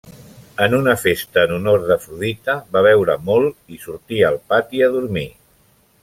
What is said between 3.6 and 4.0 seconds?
i